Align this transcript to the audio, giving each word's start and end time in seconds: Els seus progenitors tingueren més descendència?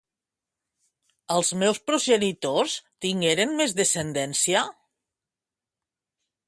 Els 1.35 1.51
seus 1.53 1.81
progenitors 1.91 2.79
tingueren 3.07 3.55
més 3.61 3.77
descendència? 3.83 4.67